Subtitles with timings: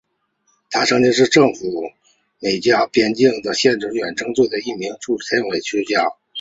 [0.71, 1.89] 他曾是政府的
[2.39, 6.09] 美加边境线测量远征队的一名助理天文学家。